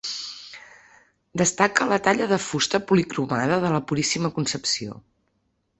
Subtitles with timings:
[1.41, 5.01] Destaca la talla de fusta policromada de la Puríssima Concepció.